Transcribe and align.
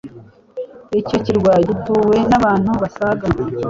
icyo 0.99 1.17
kirwa 1.25 1.53
gituwe 1.67 2.15
n 2.29 2.33
abantu 2.39 2.71
basaga 2.81 3.25